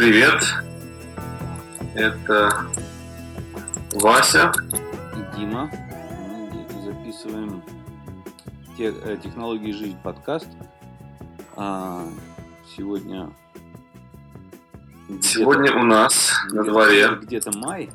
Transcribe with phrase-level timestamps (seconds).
[0.00, 0.42] Привет.
[1.94, 2.64] Это
[3.92, 4.50] Вася.
[4.72, 5.70] И Дима.
[6.40, 7.62] Мы записываем
[8.78, 10.48] э, технологии жизнь подкаст.
[11.54, 12.08] А
[12.74, 13.30] сегодня
[15.20, 17.90] Сегодня у нас на дворе где-то май.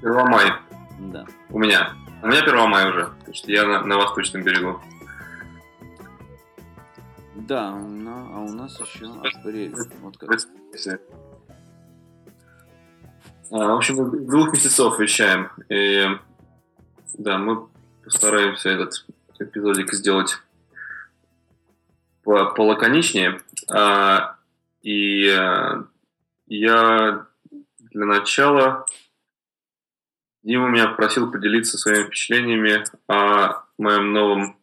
[0.00, 0.52] Первомай.
[0.98, 1.26] Да.
[1.50, 1.92] У меня.
[2.22, 4.80] У меня Первомай уже, потому что я на, на восточном берегу.
[7.46, 9.74] Да, но, а у нас еще апрель.
[10.00, 10.30] Вот как.
[13.50, 15.50] А, в общем, двух месяцев вещаем.
[15.68, 16.04] И
[17.14, 17.68] да, мы
[18.04, 19.06] постараемся этот
[19.38, 20.36] эпизодик сделать
[22.24, 23.40] по полаконичнее.
[23.70, 24.36] А,
[24.82, 25.84] и а,
[26.46, 27.26] я
[27.78, 28.84] для начала
[30.42, 34.58] Дима меня просил поделиться своими впечатлениями о моем новом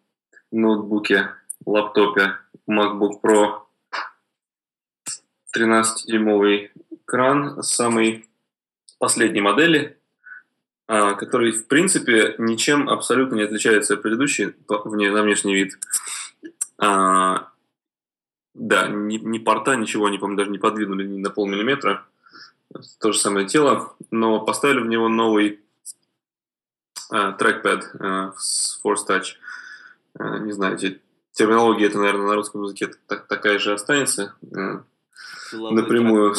[0.51, 1.29] ноутбуке,
[1.65, 2.37] лаптопе
[2.69, 3.61] MacBook Pro
[5.55, 8.27] 13-дюймовый экран самой
[8.99, 9.97] последней модели,
[10.87, 15.79] а, который, в принципе, ничем абсолютно не отличается от предыдущей на внешний вид.
[16.77, 17.49] А,
[18.53, 22.05] да, ни, ни порта, ничего, они, по-моему, даже не подвинули ни на полмиллиметра.
[22.99, 25.61] То же самое тело, но поставили в него новый
[27.11, 29.35] а, трекпад а, с Force Touch.
[30.17, 30.77] А, не знаю,
[31.35, 34.35] терминология это, наверное, на русском языке так, такая же останется.
[35.51, 36.35] Силовой напрямую.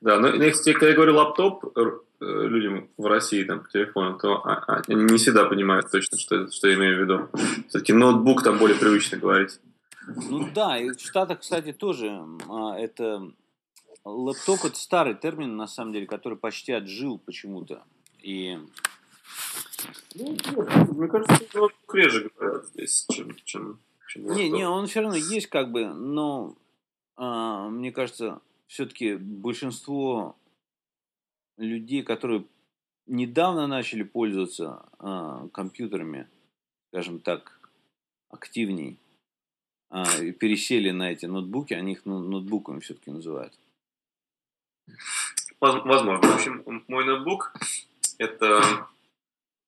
[0.00, 1.82] Да, но если когда я говорю лаптоп э,
[2.20, 6.50] людям в России там по телефону, то а, а, они не всегда понимают точно, что,
[6.50, 7.28] что я имею в виду.
[7.68, 9.58] Все-таки ноутбук там более привычно говорить.
[10.06, 13.32] Ну да, и в Штатах, кстати, тоже а, это
[14.04, 17.82] лаптоп это старый термин, на самом деле, который почти отжил почему-то.
[18.22, 18.58] И
[20.14, 20.36] ну,
[20.94, 23.78] мне кажется, что реже говорят здесь, чем, чем,
[24.08, 26.56] чем Не, не, он все равно есть как бы, но
[27.16, 30.36] а, мне кажется, все-таки большинство
[31.56, 32.44] людей, которые
[33.06, 36.28] недавно начали пользоваться а, компьютерами,
[36.88, 37.70] скажем так,
[38.28, 38.98] активней,
[39.88, 43.58] а, и пересели на эти ноутбуки, они их ну, ноутбуками все-таки называют.
[45.60, 46.20] Возможно.
[46.20, 47.54] В общем, мой ноутбук
[48.18, 48.88] это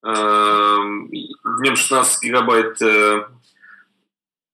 [0.02, 2.80] в нем 16 гигабайт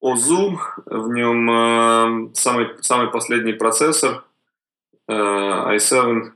[0.05, 4.23] ОЗУ, в нем э, самый, самый последний процессор
[5.09, 6.31] э, i7.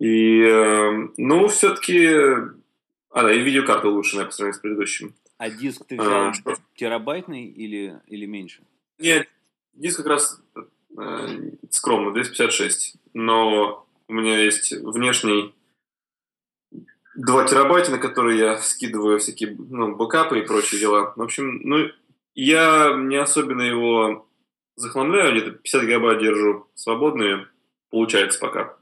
[0.00, 2.08] И, э, ну, все-таки...
[3.10, 5.14] А, да, и видеокарта улучшенная по сравнению с предыдущим.
[5.38, 6.32] А диск ты взял а,
[6.74, 8.62] терабайтный или, или меньше?
[8.98, 9.28] Нет,
[9.72, 10.42] диск как раз
[10.98, 12.96] э, скромно, 256.
[13.14, 15.54] Но у меня есть внешний
[17.16, 21.12] 2 терабайта, на которые я скидываю всякие ну, бэкапы и прочие дела.
[21.16, 21.88] В общем, ну,
[22.34, 24.28] я не особенно его
[24.76, 27.48] захламляю, где-то 50 гигабайт держу свободные,
[27.90, 28.76] получается пока.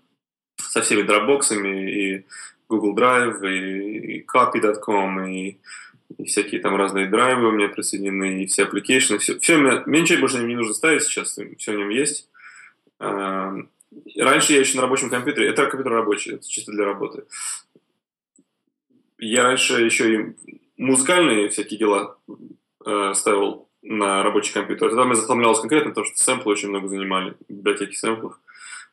[0.56, 2.26] Со всеми дропбоксами и
[2.68, 5.58] Google Drive, и, и copy.com, и,
[6.18, 10.00] и всякие там разные драйвы у меня присоединены, и все application, все, все мне, мне
[10.00, 12.28] ничего больше не нужно ставить сейчас, все в нем есть.
[12.98, 13.54] А,
[14.16, 17.24] раньше я еще на рабочем компьютере, это компьютер рабочий, это чисто для работы
[19.18, 20.36] я раньше еще и
[20.76, 22.16] музыкальные всякие дела
[22.84, 24.88] э, ставил на рабочий компьютер.
[24.88, 28.38] Тогда мне захламлялось конкретно, потому что сэмплы очень много занимали, библиотеки сэмплов.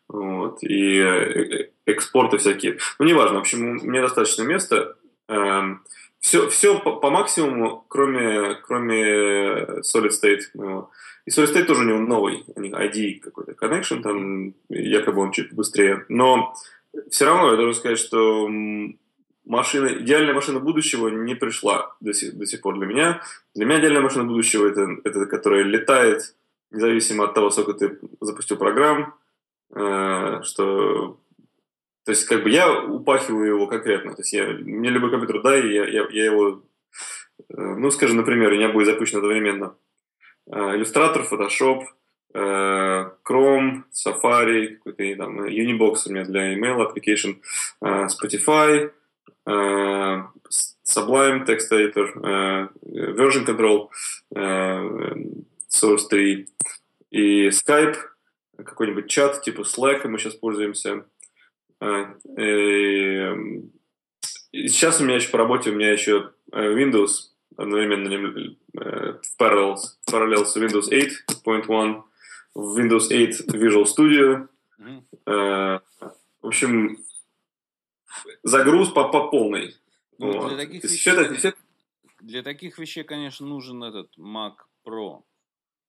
[0.07, 2.77] Вот, и э, экспорты всякие.
[2.99, 4.95] Ну, неважно, в общем, мне достаточно места.
[5.29, 5.83] Эм,
[6.19, 10.41] все, все по, по максимуму, кроме, кроме Solid State.
[11.25, 15.31] И Solid State тоже у него новый, у них ID какой-то connection, там якобы он
[15.31, 16.05] чуть быстрее.
[16.09, 16.53] Но
[17.09, 18.49] все равно я должен сказать, что
[19.51, 23.21] машина, идеальная машина будущего не пришла до сих, до сих пор для меня.
[23.53, 26.35] Для меня идеальная машина будущего это, это которая летает,
[26.71, 29.13] независимо от того, сколько ты запустил программ,
[29.75, 31.19] э, что
[32.03, 34.13] то есть, как бы я упахиваю его конкретно.
[34.15, 36.63] То есть, я, мне любой компьютер дай, я, я, я его,
[37.49, 39.75] э, ну, скажем, например, у меня будет запущен одновременно
[40.47, 41.83] э, Illustrator, Photoshop,
[42.33, 47.35] э, Chrome, Safari, какой-то там Unibox у меня для email application,
[47.81, 49.00] э, Spotify, Э,
[50.83, 52.67] Sublime Text Editor, э,
[53.13, 53.89] Version Control,
[54.35, 55.15] э,
[55.69, 56.47] Source 3
[57.11, 57.95] и Skype,
[58.57, 61.05] какой-нибудь чат типа Slack мы сейчас пользуемся.
[62.37, 63.31] И
[64.67, 68.09] сейчас у меня еще по работе, у меня еще Windows одновременно
[68.73, 72.03] в Parallels, Parallels Windows 8.1,
[72.55, 74.47] Windows 8 Visual Studio.
[74.79, 75.81] Mm-hmm.
[76.41, 76.97] В общем,
[78.43, 79.75] загруз по, по полной.
[80.17, 80.49] Ну, вот.
[80.49, 81.53] для, таких вещей, это, все...
[82.19, 84.53] для таких вещей, конечно, нужен этот Mac
[84.85, 85.23] Pro.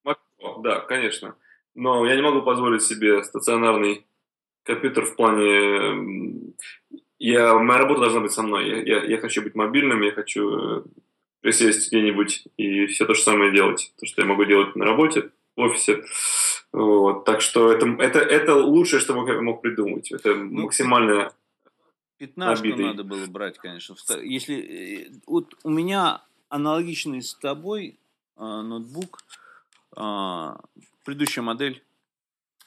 [0.06, 1.36] Mac Pro, да, конечно.
[1.74, 4.06] Но я не могу позволить себе стационарный
[4.62, 6.54] компьютер в плане...
[7.18, 8.68] Я, моя работа должна быть со мной.
[8.68, 10.82] Я, я, я хочу быть мобильным, я хочу э,
[11.40, 13.92] присесть где-нибудь и все то же самое делать.
[14.00, 16.02] То, что я могу делать на работе, в офисе.
[16.72, 17.24] Вот.
[17.24, 20.10] Так что это, это, это лучшее, что я мог придумать.
[20.10, 21.32] Это ну, максимально
[22.22, 22.84] Пятнашку набитый.
[22.84, 23.96] надо было брать, конечно.
[24.22, 27.98] Если э, вот у меня аналогичный с тобой
[28.36, 29.18] э, ноутбук,
[29.96, 30.54] э,
[31.04, 31.82] предыдущая модель,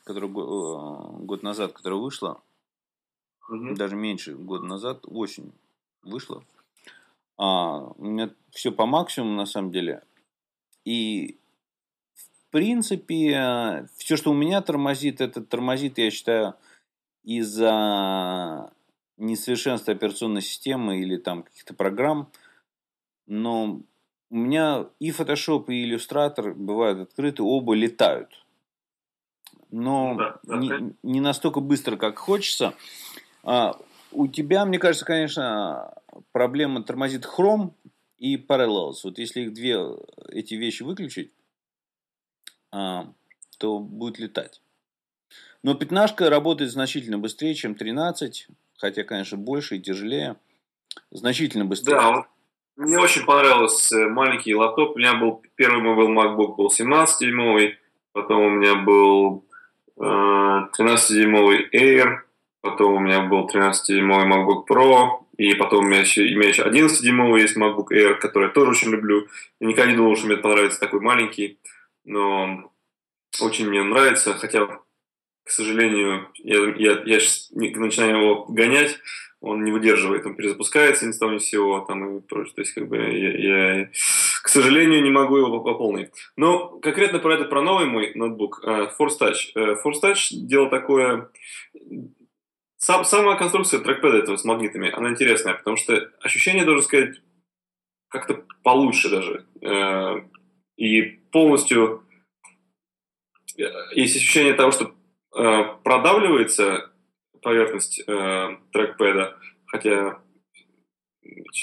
[0.04, 2.42] которая э, год назад, которая вышла,
[3.48, 3.76] угу.
[3.76, 5.54] даже меньше года назад, осень
[6.04, 6.44] вышла.
[7.38, 10.04] А, у меня все по максимуму на самом деле.
[10.84, 11.38] И
[12.14, 16.56] в принципе, все, что у меня тормозит, это тормозит, я считаю,
[17.24, 18.75] из-за
[19.18, 22.32] несовершенства операционной системы или там каких-то программ.
[23.28, 23.82] Но
[24.30, 28.30] у меня и Photoshop, и Illustrator бывают открыты, оба летают.
[29.72, 32.74] Но да, да, не, не настолько быстро, как хочется.
[33.44, 33.80] А,
[34.12, 35.94] у тебя, мне кажется, конечно,
[36.32, 37.74] проблема тормозит Chrome
[38.18, 39.00] и Parallels.
[39.04, 39.80] Вот если их две
[40.30, 41.32] эти вещи выключить,
[42.72, 43.12] а,
[43.58, 44.62] то будет летать.
[45.64, 50.38] Но пятнашка работает значительно быстрее, чем 13, хотя, конечно, больше и тяжелее.
[51.12, 51.96] Значительно быстрее.
[51.96, 52.26] Да,
[52.76, 54.96] мне очень понравился маленький лаптоп.
[54.96, 57.76] У меня был первый мой был MacBook был 17-дюймовый,
[58.12, 59.46] потом у меня был
[59.98, 62.20] э, 13-дюймовый Air,
[62.62, 66.64] потом у меня был 13-дюймовый MacBook Pro, и потом у меня еще, у меня еще
[66.64, 69.28] 11-дюймовый есть MacBook Air, который я тоже очень люблю.
[69.60, 71.60] Я никогда не думал, что мне понравится такой маленький,
[72.04, 72.72] но
[73.42, 74.68] очень мне нравится, хотя,
[75.46, 78.98] к сожалению, я, я, я сейчас начинаю его гонять,
[79.42, 82.56] он не выдерживает, он перезапускается ни с того ни с сего, там и прочее.
[82.56, 83.90] То есть, как бы, я, я,
[84.42, 86.10] к сожалению, не могу его пополнить.
[86.36, 89.54] Но конкретно про это, про новый мой ноутбук, uh, Force Touch.
[89.56, 91.30] Uh, Force Touch дело такое...
[92.78, 97.22] Сам, сама конструкция трекпэда этого с магнитами, она интересная, потому что ощущение, должен сказать,
[98.10, 99.46] как-то получше даже.
[99.62, 100.28] Uh,
[100.76, 101.02] и
[101.32, 102.04] полностью
[103.94, 104.95] есть ощущение того, что
[105.84, 106.92] продавливается
[107.42, 110.20] поверхность э, трекпэда, хотя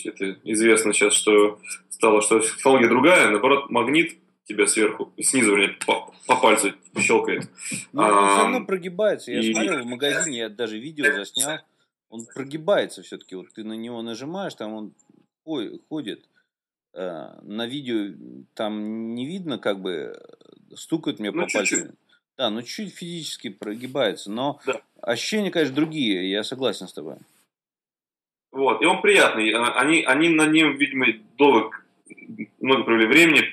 [0.04, 6.12] это известно сейчас, что стало, что технология другая, наоборот, магнит тебя сверху, снизу, вернее, по,
[6.26, 7.50] по пальцу щелкает.
[7.92, 9.32] Ну, он все равно прогибается.
[9.32, 9.52] Я и...
[9.52, 11.58] смотрел в магазине, я даже видео заснял.
[12.08, 13.34] Он прогибается все-таки.
[13.36, 14.94] Вот ты на него нажимаешь, там он
[15.44, 16.28] ой, ходит.
[16.94, 18.14] Э, на видео
[18.54, 20.20] там не видно, как бы
[20.74, 21.80] стукает мне ну, по чуть-чуть.
[21.80, 21.96] пальцу.
[22.38, 24.80] Да, ну чуть-чуть физически прогибается, но да.
[25.00, 27.16] ощущения, конечно, другие, я согласен с тобой.
[28.50, 29.52] Вот, и он приятный.
[29.52, 31.06] А, они, они на нем, видимо,
[31.36, 31.70] долго,
[32.60, 33.44] много провели времени,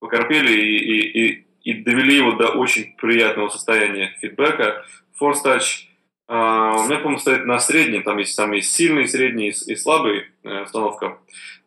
[0.00, 4.84] покорпели и, и, и, и довели его до очень приятного состояния фидбэка.
[5.20, 5.86] Force Touch
[6.26, 10.24] Uh, у меня, по-моему, стоит на среднем, там есть, там есть сильный, средний и слабый
[10.42, 11.18] uh, установка.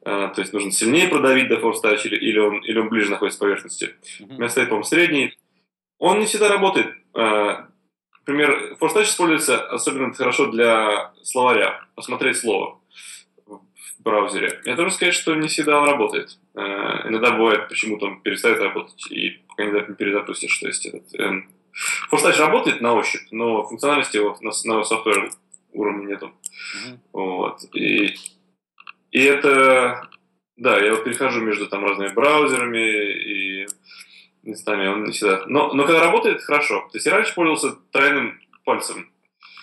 [0.03, 3.11] Uh, то есть нужно сильнее продавить до Force Touch или, или, он, или он ближе
[3.11, 3.95] находится к поверхности.
[4.19, 5.37] У меня стоит, по-моему, средний.
[5.99, 6.95] Он не всегда работает.
[7.15, 7.63] Э,
[8.19, 12.79] например, ForceTouch используется особенно хорошо для словаря, посмотреть слово
[13.45, 14.61] в браузере.
[14.65, 16.37] Я должен сказать, что не всегда он работает.
[16.55, 20.57] Э, иногда бывает, почему-то он перестает работать, и пока не перезапустишь.
[20.57, 21.43] То есть этот, э,
[22.11, 25.31] ForceTouch работает на ощупь, но функциональности его на, на софтвер
[25.73, 26.27] уровне нету.
[26.27, 26.97] Mm-hmm.
[27.13, 27.59] Вот.
[27.73, 28.15] И,
[29.11, 30.09] и это...
[30.57, 33.67] Да, я вот перехожу между там разными браузерами и
[34.47, 35.45] местами он не всегда.
[35.47, 36.87] Но, но когда работает, хорошо.
[36.91, 39.11] То есть я раньше пользовался тройным пальцем.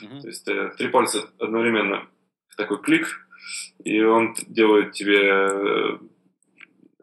[0.02, 0.20] Uh-huh.
[0.20, 2.06] То есть э, три пальца одновременно.
[2.56, 3.08] Такой клик,
[3.82, 5.98] и он делает тебе э,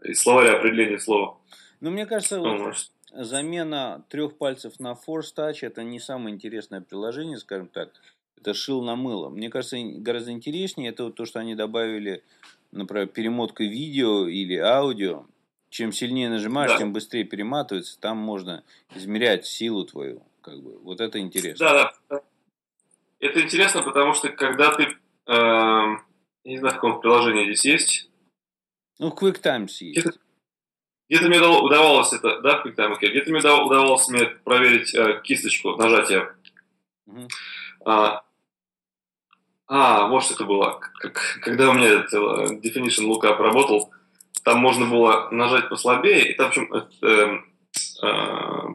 [0.04, 1.38] из словаря определение слова.
[1.82, 2.76] Ну, мне кажется, вот
[3.12, 7.92] замена трех пальцев на Force Touch это не самое интересное приложение, скажем так.
[8.38, 9.30] Это шил на мыло.
[9.30, 12.24] Мне кажется, гораздо интереснее это вот то, что они добавили,
[12.72, 15.26] например, перемотка видео или аудио
[15.72, 16.78] чем сильнее нажимаешь, да.
[16.78, 18.00] тем быстрее перематывается.
[18.00, 18.64] Там можно
[18.94, 20.22] измерять силу твою.
[20.42, 20.78] Как бы.
[20.80, 21.66] Вот это интересно.
[21.66, 22.22] Да, да.
[23.20, 24.88] Это интересно, потому что когда ты...
[25.28, 25.98] Э,
[26.44, 28.10] не знаю, в каком приложении здесь есть.
[29.00, 30.00] Ну, QuickTimes есть.
[30.00, 30.18] Где-то,
[31.10, 33.12] где-то мне удавалось это, да, QuickTime, окей.
[33.12, 36.34] Где-то мне удавалось мне проверить э, кисточку, нажатие.
[37.06, 37.28] Угу.
[37.86, 38.24] А,
[39.68, 40.82] а, вот что это было.
[41.42, 43.94] Когда у меня этот uh, Definition Lookup работал,
[44.44, 47.40] там можно было нажать послабее, и там, в общем, э,
[48.04, 48.68] э,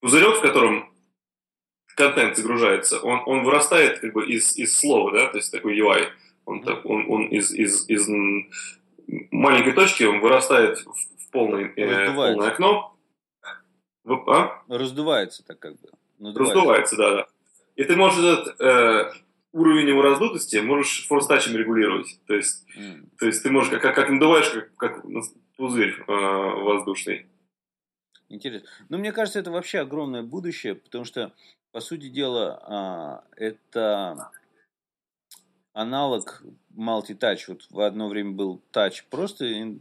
[0.00, 0.90] пузырек, в котором
[1.96, 6.08] контент загружается, он, он вырастает как бы из, из слова, да, то есть такой UI.
[6.46, 8.08] Он, так, он, он из, из, из
[9.30, 12.96] маленькой точки он вырастает в, в, полный, э, полное окно.
[14.06, 14.62] А?
[14.68, 15.88] Раздувается так как бы.
[16.18, 16.54] Надувается.
[16.54, 17.26] Раздувается, да, да.
[17.76, 19.12] И ты можешь этот э,
[19.54, 22.18] уровень его раздутости можешь форстачем регулировать.
[22.26, 23.08] То есть, mm.
[23.18, 25.04] то есть ты можешь как, как, надуваешь, как, как
[25.56, 27.26] пузырь э, воздушный.
[28.28, 28.68] Интересно.
[28.88, 31.32] Ну, мне кажется, это вообще огромное будущее, потому что,
[31.70, 34.30] по сути дела, а, это
[35.72, 36.42] аналог
[36.76, 37.44] multi-touch.
[37.48, 39.78] Вот в одно время был touch просто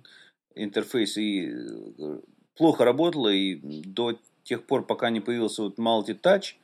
[0.53, 2.19] интерфейс и э,
[2.55, 6.55] плохо работало, и до тех пор, пока не появился вот multi-touch,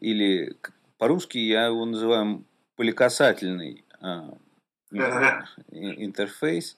[0.00, 0.56] или
[1.02, 2.44] по-русски я его называю
[2.76, 4.38] поликасательный а,
[5.72, 6.76] интерфейс,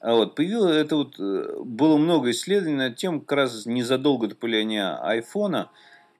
[0.00, 4.34] а вот, появилось это вот, э, было много исследований на тему как раз незадолго до
[4.34, 5.70] появления айфона,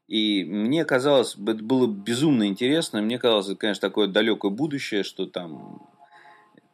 [0.06, 5.24] и мне казалось, это было безумно интересно, мне казалось, это, конечно, такое далекое будущее, что
[5.24, 5.88] там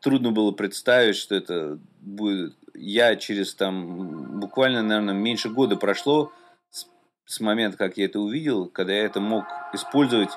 [0.00, 2.56] трудно было представить, что это будет...
[2.74, 6.32] Я через там буквально, наверное, меньше года прошло
[7.28, 9.44] с, момента, как я это увидел, когда я это мог
[9.74, 10.30] использовать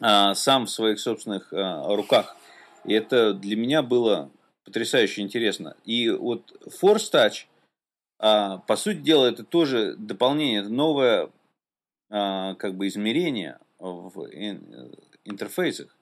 [0.00, 2.36] а, сам в своих собственных а, руках.
[2.84, 4.30] И это для меня было
[4.64, 5.76] потрясающе интересно.
[5.84, 7.46] И вот Force Touch,
[8.18, 11.30] а, по сути дела, это тоже дополнение, это новое
[12.10, 14.28] а, как бы измерение в
[15.24, 15.96] интерфейсах.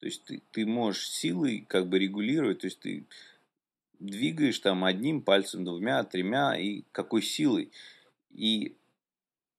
[0.00, 3.06] То есть ты, ты можешь силой как бы регулировать, то есть ты
[4.00, 7.70] двигаешь там одним пальцем, двумя, тремя, и какой силой.
[8.30, 8.74] И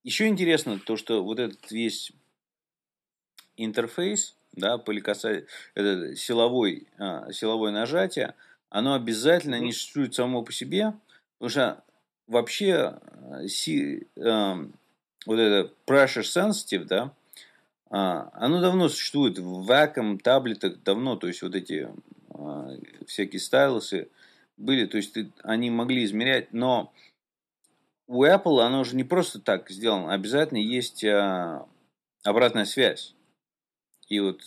[0.04, 2.12] еще интересно то, что вот этот весь
[3.56, 5.42] интерфейс, да, поликаса...
[5.74, 8.34] это силовой, а, силовое нажатие,
[8.68, 10.94] оно обязательно не существует само по себе,
[11.38, 11.84] потому что
[12.26, 14.54] вообще а, си, э,
[15.26, 17.12] вот это pressure sensitive, да,
[17.90, 21.88] а, оно давно существует в вакуум таблетах давно, то есть вот эти
[22.30, 24.08] а, всякие стайлусы
[24.56, 26.92] были, то есть они могли измерять, но
[28.06, 31.66] у Apple оно уже не просто так сделано, обязательно есть а,
[32.22, 33.14] обратная связь.
[34.08, 34.40] И вот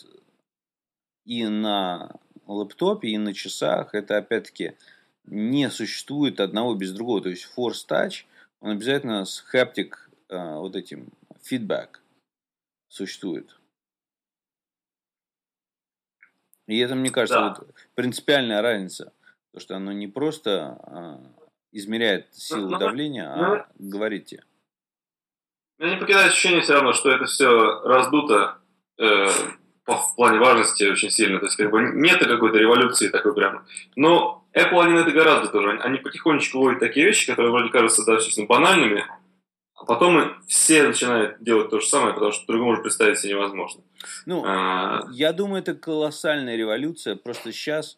[1.25, 2.11] и на
[2.45, 4.77] лэптопе, и на часах это опять-таки
[5.25, 7.21] не существует одного без другого.
[7.21, 8.25] То есть Force Touch,
[8.61, 9.93] он обязательно с haptic
[10.29, 11.09] а, вот этим
[11.41, 11.97] feedback
[12.87, 13.57] существует.
[16.67, 17.55] И это, мне кажется, да.
[17.59, 19.13] вот принципиальная разница.
[19.53, 21.21] То, что оно не просто а,
[21.77, 24.43] измеряет силу но, ну, ну, давления, но, а но, говорите.
[25.79, 28.57] Меня не покидает ощущение все равно, что это все раздуто
[28.97, 29.27] э,
[29.85, 31.39] в плане важности очень сильно.
[31.39, 33.65] То есть, как бы нет какой-то революции такой прям.
[33.95, 35.79] Но Apple, они на это гораздо тоже.
[35.79, 39.05] Они потихонечку ловят такие вещи, которые вроде кажутся достаточно банальными,
[39.75, 43.83] а потом все начинают делать то же самое, потому что другому уже представить себе невозможно.
[44.25, 45.07] Ну, а...
[45.11, 47.15] я думаю, это колоссальная революция.
[47.15, 47.97] Просто сейчас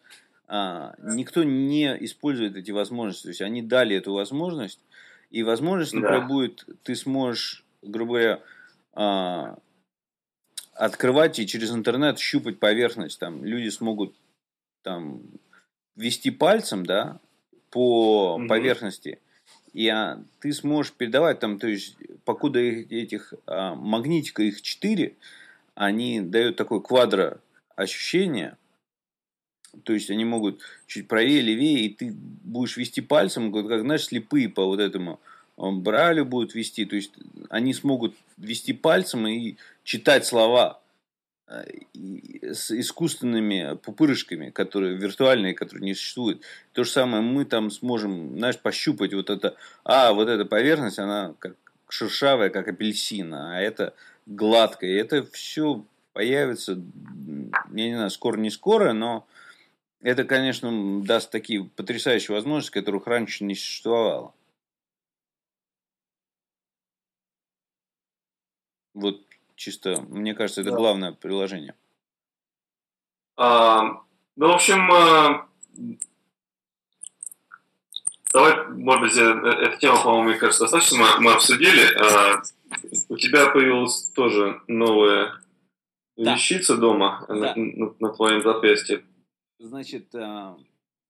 [0.98, 3.22] никто не использует эти возможности.
[3.24, 4.80] То есть они дали эту возможность,
[5.30, 6.26] и возможность, например, да.
[6.26, 8.40] будет, ты сможешь, грубо говоря,
[8.94, 9.58] а,
[10.74, 13.20] открывать и через интернет щупать поверхность.
[13.20, 14.14] Там люди смогут
[14.82, 15.22] там
[15.94, 17.20] вести пальцем, да,
[17.70, 19.20] по mm поверхности
[19.72, 25.14] и а, ты сможешь передавать там, то есть, покуда этих а, магнитика их 4,
[25.74, 27.40] они дают такое квадро
[27.76, 28.56] ощущение,
[29.84, 34.48] то есть они могут чуть правее, левее, и ты будешь вести пальцем, как, знаешь, слепые
[34.48, 35.20] по вот этому
[35.56, 37.12] бралю будут вести, то есть
[37.50, 40.80] они смогут вести пальцем и читать слова
[41.50, 46.42] с искусственными пупырышками, которые виртуальные, которые не существуют.
[46.72, 51.34] То же самое мы там сможем, знаешь, пощупать вот это, а, вот эта поверхность, она
[51.40, 51.56] как
[51.88, 53.94] шершавая, как апельсин, а это
[54.26, 54.90] гладкая.
[54.90, 56.80] И это все появится,
[57.72, 59.26] я не знаю, скоро не скоро, но
[60.00, 64.34] это, конечно, даст такие потрясающие возможности, которых раньше не существовало.
[68.94, 69.20] Вот
[69.60, 70.76] Чисто, мне кажется, это да.
[70.78, 71.74] главное приложение.
[73.36, 74.02] А,
[74.36, 75.46] ну, в общем, а,
[78.32, 81.94] давай, может быть, э, эта тема, по-моему, мне кажется, достаточно мы, мы обсудили.
[82.00, 82.42] А,
[83.10, 85.34] у тебя появилась тоже новая
[86.16, 86.32] да.
[86.32, 87.34] вещица дома да.
[87.34, 89.04] на, на, на твоем запястье.
[89.60, 90.58] Значит, а,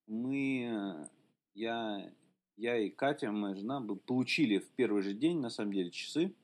[0.07, 1.09] мы,
[1.55, 2.13] я,
[2.57, 6.35] я и Катя, моя жена, получили в первый же день, на самом деле, часы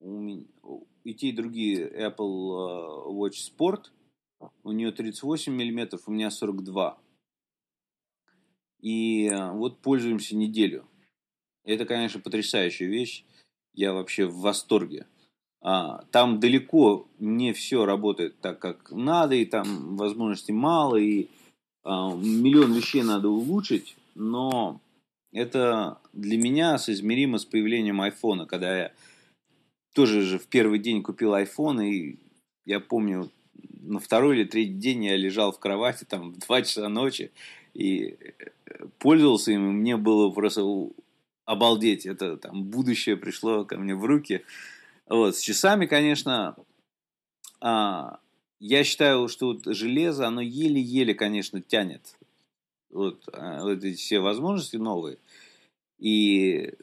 [0.00, 0.44] меня,
[1.04, 3.86] и те, и другие Apple э, Watch Sport.
[4.62, 6.98] У нее 38 миллиметров, у меня 42.
[8.80, 10.88] И э, вот пользуемся неделю.
[11.64, 13.24] Это, конечно, потрясающая вещь.
[13.72, 15.06] Я вообще в восторге.
[15.68, 21.26] А, там далеко не все работает так, как надо, и там возможностей мало, и
[21.82, 24.80] а, миллион вещей надо улучшить, но
[25.32, 28.92] это для меня соизмеримо с появлением айфона, когда я
[29.92, 32.20] тоже же в первый день купил iPhone, и
[32.64, 33.28] я помню,
[33.80, 37.32] на второй или третий день я лежал в кровати там в 2 часа ночи
[37.74, 38.16] и
[38.68, 40.62] э, пользовался им, и мне было просто
[41.44, 42.06] обалдеть.
[42.06, 44.44] Это там будущее пришло ко мне в руки.
[45.08, 46.56] Вот, с часами, конечно,
[47.60, 48.18] а,
[48.58, 52.16] я считаю, что вот железо, оно еле-еле, конечно, тянет
[52.90, 55.18] вот, а, вот эти все возможности новые.
[55.98, 56.74] И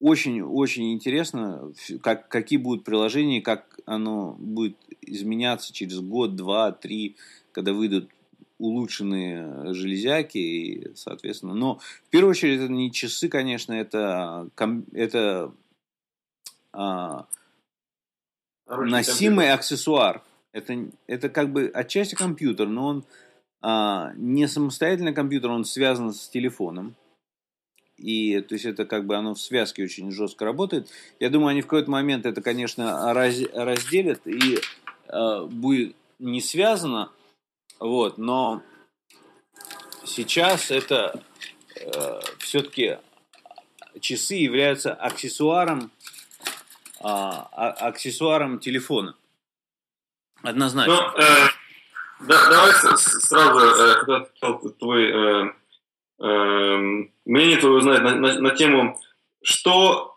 [0.00, 7.16] очень-очень интересно, как, какие будут приложения, как оно будет изменяться через год, два, три,
[7.52, 8.10] когда выйдут
[8.58, 11.54] улучшенные железяки, и, соответственно.
[11.54, 14.48] Но в первую очередь это не часы, конечно, это,
[14.92, 15.52] это
[16.74, 17.26] а,
[18.66, 19.54] носимый компьютер.
[19.54, 20.22] аксессуар.
[20.52, 23.04] Это, это как бы отчасти компьютер, но он
[23.60, 26.94] а, не самостоятельный компьютер, он связан с телефоном.
[27.96, 30.88] И то есть это как бы оно в связке очень жестко работает.
[31.20, 34.58] Я думаю, они в какой-то момент это, конечно, раз, разделят и
[35.08, 37.10] э, будет не связано.
[37.78, 38.62] Вот, но
[40.04, 41.22] сейчас это
[41.76, 42.98] э, все-таки
[44.00, 45.90] часы являются аксессуаром,
[47.04, 49.14] э, аксессуаром телефона.
[50.42, 50.94] Однозначно.
[50.94, 51.48] Ну, э,
[52.20, 55.52] да, давай сразу э, твой э,
[56.20, 58.98] Эм, мнение твое узнать на, на, на тему,
[59.42, 60.16] что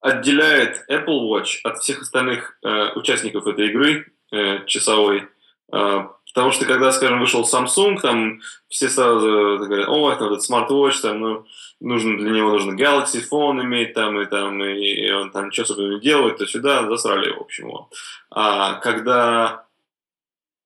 [0.00, 5.28] отделяет Apple Watch от всех остальных э, участников этой игры э, часовой.
[5.72, 11.00] Э, потому что когда, скажем, вышел Samsung, там все сразу говорят, о, это этот смарт-вотч,
[11.00, 11.46] там, ну,
[11.80, 15.62] нужно для него нужно Galaxy Phone иметь, там, и там, и, и он там что
[15.62, 17.86] особенно не делает, то сюда засрали, в общем, вот.
[18.30, 19.64] А когда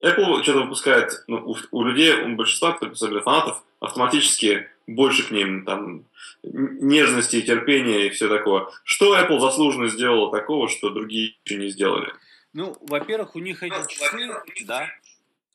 [0.05, 5.64] Apple что-то выпускает, ну, у, у людей, у большинства, особенно фанатов, автоматически больше к ним
[5.64, 6.05] там
[6.42, 8.66] нежности и терпения и все такое.
[8.83, 12.12] Что Apple заслуженно сделала такого, что другие еще не сделали?
[12.53, 14.29] Ну, во-первых, у них эти часы,
[14.64, 14.88] да,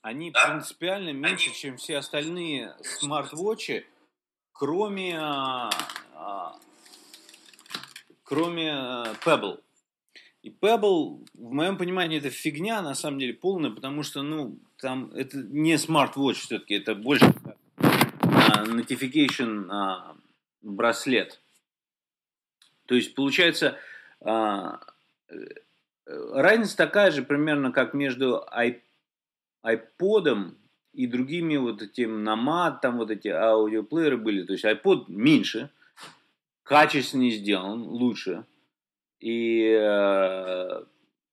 [0.06, 0.48] они да?
[0.48, 1.58] принципиально меньше, они...
[1.58, 3.88] чем все остальные смарт-вотчи,
[4.52, 5.72] кроме, а,
[6.14, 6.56] а,
[8.24, 9.62] кроме а, Pebble.
[10.44, 15.10] И Pebble, в моем понимании, это фигня, на самом деле, полная, потому что, ну, там,
[15.16, 17.34] это не смарт-вотч все-таки, это больше
[17.80, 20.16] notification а,
[20.62, 21.42] браслет.
[22.86, 23.80] То есть получается
[24.24, 24.72] э,
[26.06, 28.46] разница такая же примерно, как между
[29.66, 30.54] iPod
[30.94, 34.44] и другими вот этим намат, там вот эти аудиоплееры были.
[34.44, 35.70] То есть iPod меньше,
[36.64, 38.46] качественнее сделан, лучше.
[39.20, 40.84] И э,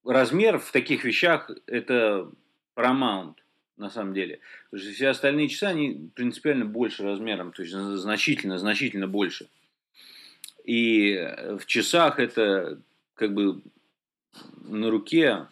[0.05, 2.31] размер в таких вещах это
[2.77, 3.35] Paramount
[3.77, 4.41] на самом деле.
[4.71, 9.49] Потому что все остальные часы, они принципиально больше размером, то есть значительно, значительно больше.
[10.65, 11.17] И
[11.59, 12.81] в часах это
[13.15, 13.63] как бы
[14.65, 15.47] на руке.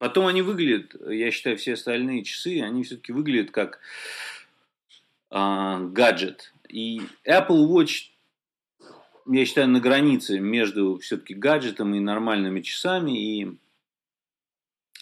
[0.00, 3.80] Потом они выглядят, я считаю, все остальные часы, они все-таки выглядят как
[5.28, 6.54] а, гаджет.
[6.70, 8.08] И Apple Watch,
[9.26, 13.42] я считаю, на границе между все-таки гаджетом и нормальными часами.
[13.42, 13.58] И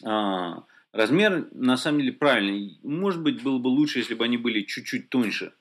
[0.03, 2.81] а, Размер на самом деле правильный.
[2.83, 5.55] Может быть, было бы лучше, если бы они были чуть-чуть тоньше.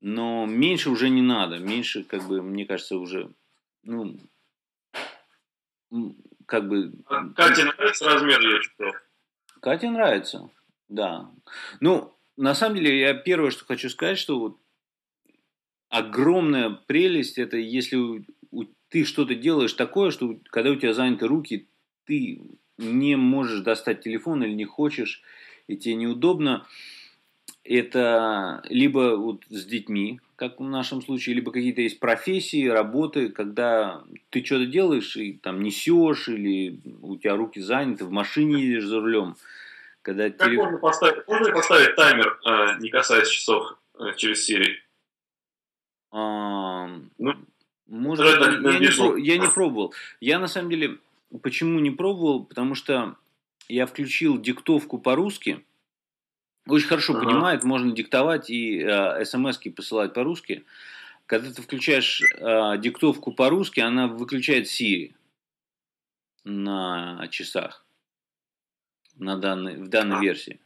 [0.00, 1.60] Но меньше уже не надо.
[1.60, 3.30] Меньше, как бы, мне кажется, уже,
[3.84, 4.18] ну,
[6.46, 6.92] как бы...
[7.36, 8.92] Кате нравится размер, я читал.
[9.60, 10.50] Кате нравится,
[10.88, 11.30] да.
[11.80, 14.58] Ну, на самом деле, я первое, что хочу сказать, что вот
[15.88, 21.26] огромная прелесть, это если у, у, ты что-то делаешь такое, что когда у тебя заняты
[21.26, 21.68] руки,
[22.04, 22.42] ты
[22.78, 25.22] не можешь достать телефон или не хочешь,
[25.68, 26.66] и тебе неудобно,
[27.62, 34.02] это либо вот с детьми, как в нашем случае, либо какие-то есть профессии, работы, когда
[34.30, 39.00] ты что-то делаешь и там несешь, или у тебя руки заняты, в машине едешь за
[39.00, 39.36] рулем.
[40.02, 40.64] Когда как телеф...
[40.64, 44.74] можно, поставить, можно поставить таймер, э, не касаясь часов, э, через Siri?
[46.10, 47.34] А, ну,
[47.86, 49.94] может, я, не, я не пробовал.
[50.20, 50.98] Я на самом деле
[51.42, 52.44] Почему не пробовал?
[52.44, 53.16] Потому что
[53.68, 55.64] я включил диктовку по-русски.
[56.66, 57.26] Очень хорошо ага.
[57.26, 60.64] понимает, можно диктовать и э, смс посылать по-русски.
[61.26, 65.14] Когда ты включаешь э, диктовку по-русски, она выключает Siri
[66.44, 67.84] на часах
[69.16, 70.60] на данной, в данной версии.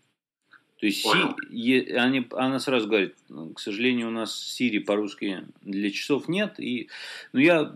[0.78, 3.16] То есть Си, они, она сразу говорит,
[3.54, 6.60] к сожалению, у нас Siri по-русски для часов нет.
[6.60, 6.88] И,
[7.32, 7.74] ну, я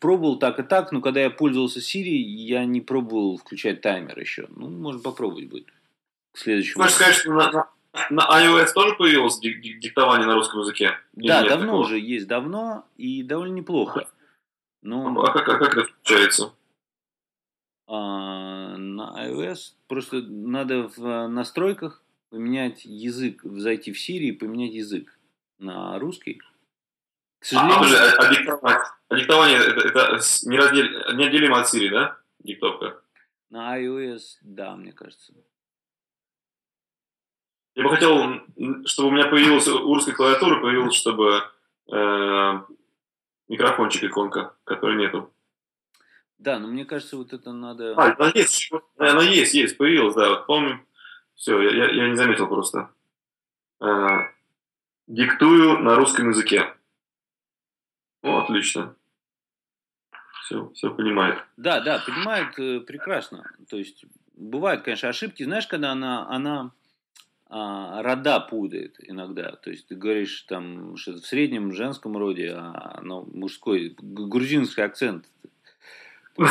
[0.00, 4.48] пробовал так и так, но когда я пользовался Siri, я не пробовал включать таймер еще.
[4.50, 5.72] Ну, можно попробовать будет.
[6.36, 6.82] К следующему.
[6.82, 7.70] Можешь сказать, что на,
[8.10, 10.98] на iOS тоже появилось диктование на русском языке?
[11.14, 11.80] да, давно такого?
[11.80, 14.06] уже есть, давно и довольно неплохо.
[14.82, 16.52] Ну, а как, а как это получается?
[17.88, 25.18] А, на iOS просто надо в настройках поменять язык, зайти в Siri и поменять язык
[25.58, 26.42] на русский.
[27.38, 27.96] К сожалению...
[27.96, 32.18] А, а, а, диктование, а диктование это, это нераздел, неотделимо от Siri, да?
[32.40, 33.00] Диктовка.
[33.48, 35.32] На iOS, да, мне кажется.
[37.76, 38.40] Я бы хотел,
[38.86, 41.42] чтобы у меня появилась у русской клавиатуры, появилась, чтобы
[41.92, 42.60] э,
[43.48, 45.30] микрофончик иконка, которой нету.
[46.38, 47.94] Да, но мне кажется, вот это надо...
[47.94, 50.86] А, она есть, она есть, есть, появилась, да, вот помню.
[51.34, 52.90] Все, я, я, не заметил просто.
[53.78, 54.30] А,
[55.06, 56.74] диктую на русском языке.
[58.22, 58.96] О, отлично.
[60.44, 61.44] Все, все понимает.
[61.58, 63.50] Да, да, понимает э, прекрасно.
[63.68, 65.42] То есть бывают, конечно, ошибки.
[65.42, 66.72] Знаешь, когда она, она
[67.48, 69.52] а, рода путает иногда.
[69.52, 75.26] То есть ты говоришь там, что в среднем женском роде, а оно мужской, грузинский акцент.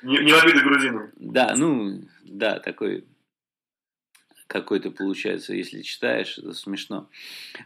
[0.00, 1.10] Не, не грузинам.
[1.16, 3.04] Да, ну, да, такой
[4.48, 7.08] какой-то получается, если читаешь, это смешно.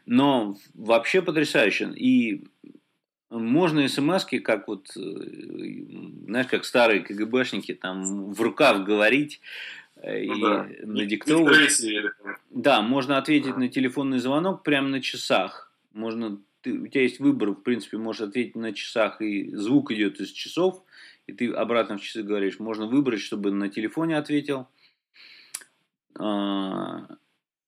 [0.05, 1.93] Но вообще потрясающе.
[1.95, 2.45] И
[3.31, 5.01] можно смс как вот, э,
[6.27, 9.41] знаешь, как старые КГБшники, там в рукав говорить,
[10.01, 10.69] и да.
[10.83, 11.85] надиктовывать.
[12.51, 15.73] Да, можно ответить на телефонный звонок прямо на часах.
[15.93, 20.21] Можно, ты, у тебя есть выбор, в принципе, можешь ответить на часах, и звук идет
[20.21, 20.83] из часов,
[21.27, 22.59] и ты обратно в часы говоришь.
[22.59, 24.67] Можно выбрать, чтобы на телефоне ответил.
[26.19, 27.07] А,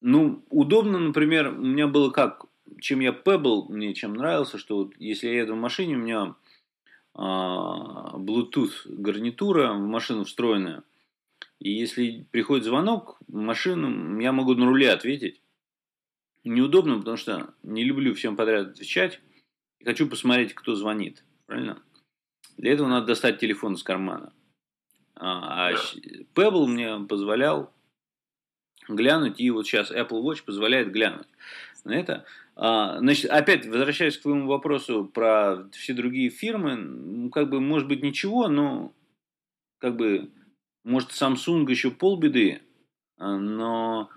[0.00, 2.46] ну, удобно, например, у меня было как,
[2.80, 6.34] чем я Pebble, мне чем нравился, что вот если я еду в машине, у меня
[7.14, 10.82] а, Bluetooth гарнитура в машину встроенная–
[11.64, 15.40] и если приходит звонок машину, я могу на руле ответить.
[16.44, 19.18] Неудобно, потому что не люблю всем подряд отвечать.
[19.78, 21.24] И хочу посмотреть, кто звонит.
[21.46, 21.82] Правильно?
[22.58, 24.34] Для этого надо достать телефон из кармана.
[25.14, 25.72] А, а
[26.34, 27.72] Pebble мне позволял
[28.86, 31.28] глянуть, и вот сейчас Apple Watch позволяет глянуть
[31.84, 32.26] на это.
[32.56, 37.88] А, значит, опять возвращаясь к твоему вопросу про все другие фирмы, ну, как бы, может
[37.88, 38.92] быть, ничего, но
[39.78, 40.30] как бы
[40.84, 42.62] может, Samsung еще полбеды,
[43.18, 44.10] а, но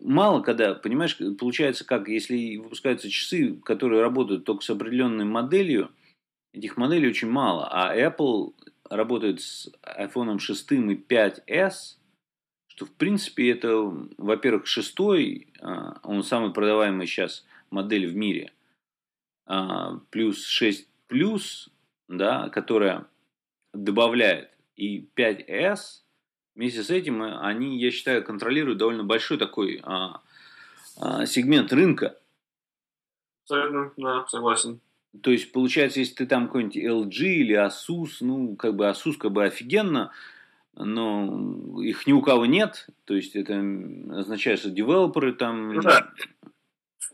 [0.00, 5.90] мало когда, понимаешь, получается как, если выпускаются часы, которые работают только с определенной моделью,
[6.52, 8.54] этих моделей очень мало, а Apple
[8.88, 11.98] работает с iPhone 6 и 5s,
[12.68, 13.74] что в принципе это,
[14.16, 18.52] во-первых, шестой, а, он самый продаваемый сейчас модель в мире,
[19.46, 21.68] а, плюс 6 плюс,
[22.08, 23.06] да, которая
[23.74, 25.78] добавляет и 5S,
[26.54, 30.20] вместе с этим э, они, я считаю, контролируют довольно большой такой а,
[30.98, 32.16] а, сегмент рынка.
[33.44, 34.80] Абсолютно, да, согласен.
[35.22, 39.32] То есть, получается, если ты там какой-нибудь LG или Asus, ну, как бы Asus как
[39.32, 40.12] бы офигенно,
[40.74, 43.54] но их ни у кого нет, то есть это
[44.10, 45.74] означает, что девелоперы там...
[45.74, 46.10] Ну, да.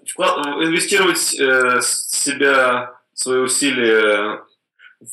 [0.04, 4.42] Инвестировать э, себя, свои усилия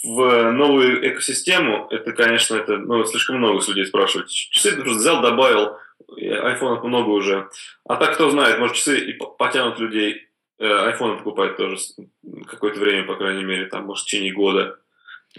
[0.03, 4.29] в новую экосистему, это, конечно, это ну, слишком много с людей спрашивать.
[4.29, 5.77] Часы ты просто взял, добавил,
[6.17, 7.49] айфонов много уже.
[7.85, 10.27] А так, кто знает, может, часы и потянут людей,
[10.59, 11.77] э, айфоны покупать тоже
[12.47, 14.77] какое-то время, по крайней мере, там, может, в течение года.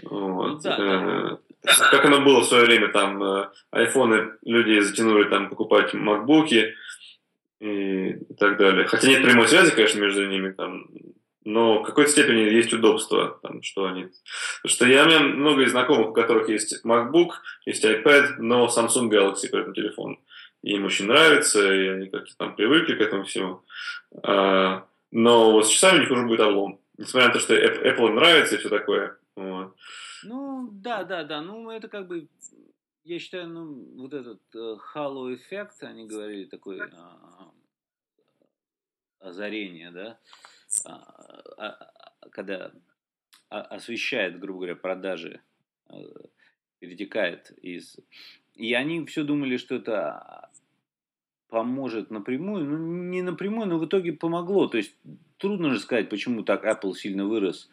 [0.03, 0.61] Вот.
[0.61, 0.77] Да.
[0.79, 6.75] Э, как оно было в свое время, там, э, айфоны людей затянули там покупать макбуки
[7.59, 8.85] и так далее.
[8.85, 10.87] Хотя нет прямой связи, конечно, между ними, там,
[11.43, 14.09] но в какой-то степени есть удобство, там, что они...
[14.61, 17.31] Потому что я, у меня много знакомых, у которых есть MacBook,
[17.65, 20.19] есть iPad, но Samsung Galaxy при этом телефон.
[20.61, 23.63] И им очень нравится, и они как-то там привыкли к этому всему.
[24.23, 26.79] А, но вот с часами у них уже будет облом.
[26.97, 29.17] Несмотря на то, что Apple нравится и все такое.
[29.35, 29.75] Вот.
[30.23, 31.41] Ну, да, да, да.
[31.41, 32.27] Ну, это как бы,
[33.03, 37.51] я считаю, ну, вот этот uh, halo эффект, они говорили, такой uh,
[39.19, 40.19] озарение, да,
[42.31, 42.71] когда
[43.49, 45.41] освещает, грубо говоря, продажи,
[45.89, 45.95] э,
[46.79, 47.97] перетекает из...
[48.55, 50.49] И они все думали, что это
[51.49, 52.65] поможет напрямую.
[52.65, 52.77] Ну,
[53.09, 54.67] не напрямую, но в итоге помогло.
[54.67, 54.95] То есть,
[55.37, 57.69] трудно же сказать, почему так Apple сильно вырос.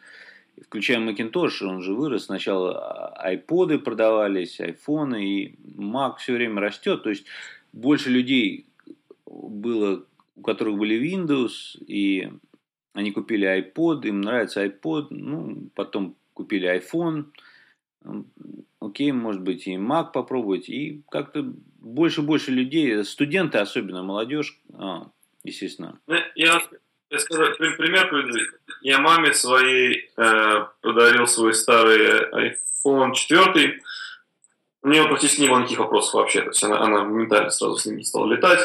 [0.61, 2.25] Включая Macintosh, он же вырос.
[2.25, 7.03] Сначала iPod продавались, айфоны, и Mac все время растет.
[7.03, 7.25] То есть,
[7.71, 8.65] больше людей
[9.25, 10.03] было,
[10.35, 12.29] у которых были Windows, и
[12.99, 17.25] они купили iPod, им нравится iPod, ну, потом купили iPhone,
[18.79, 21.43] окей, может быть, и Mac попробовать, и как-то
[21.79, 25.07] больше и больше людей, студенты особенно, молодежь, а,
[25.43, 25.99] естественно.
[26.07, 26.61] Ну, я,
[27.09, 28.09] я скажу, пример.
[28.81, 32.53] Я маме своей э, подарил свой старый
[32.85, 33.81] iPhone 4,
[34.81, 36.41] у нее практически не было никаких вопросов вообще.
[36.41, 38.59] То есть она, она моментально сразу с ними стала летать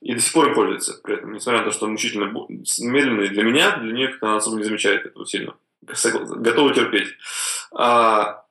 [0.00, 1.32] и до сих пор им пользуется при этом.
[1.32, 5.26] Несмотря на то, что мучительно медленный для меня, для нее она особо не замечает этого
[5.26, 5.56] сильно.
[5.82, 7.08] Готова терпеть.
[7.72, 8.44] А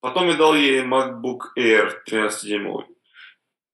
[0.00, 2.84] потом я дал ей MacBook Air 13-дюймовый.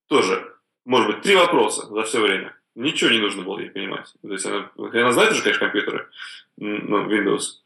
[0.09, 0.55] Тоже,
[0.85, 2.57] может быть, три вопроса за все время.
[2.77, 4.13] Ничего не нужно было ей понимать.
[4.23, 6.09] То есть она, она знает уже, конечно, компьютеры,
[6.57, 7.64] ну, Windows.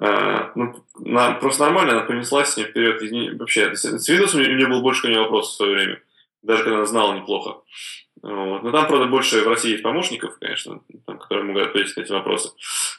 [0.00, 3.02] А, ну, на, просто нормально, она понеслась с ним вперед.
[3.02, 6.02] И, вообще, с Windows у нее был больше к нее вопросов в свое время.
[6.42, 7.62] Даже когда она знала неплохо.
[8.22, 8.62] Вот.
[8.62, 12.12] Но там, правда, больше в России есть помощников, конечно, там, которые могут ответить на эти
[12.12, 12.50] вопросы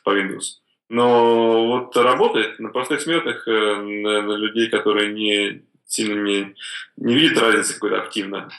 [0.03, 0.59] по Windows.
[0.89, 6.55] Но вот работает на простых смертных, э, на, на людей, которые не сильно не,
[6.97, 8.49] не видят разницы какой-то активно,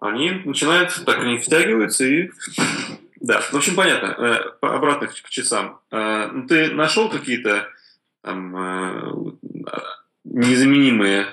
[0.00, 2.30] они начинают, так они втягиваются и
[3.26, 4.06] да, в общем, понятно.
[4.06, 5.80] Э, обратно к часам.
[5.90, 7.68] Э, ну, ты нашел какие-то
[8.20, 9.12] там э,
[10.22, 11.26] незаменимые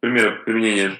[0.00, 0.98] примеры применения?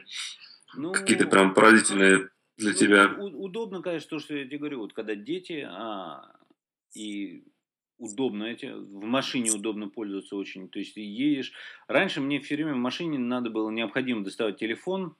[0.75, 3.09] Ну, какие-то прям поразительные для ну, тебя?
[3.19, 4.79] Удобно, конечно, то, что я тебе говорю.
[4.81, 6.35] Вот когда дети, а,
[6.95, 7.45] и
[7.99, 10.71] удобно эти, в машине удобно пользоваться очень.
[10.71, 11.53] То есть ты едешь.
[11.89, 15.15] Раньше мне все время в машине надо было необходимо доставать телефон,